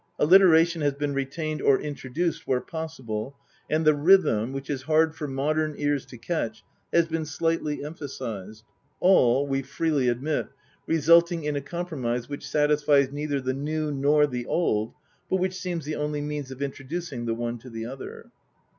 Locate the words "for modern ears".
5.13-6.07